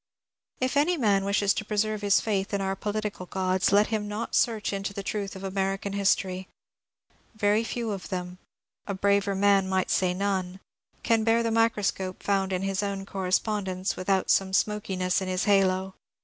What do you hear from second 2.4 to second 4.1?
in our political gods, let him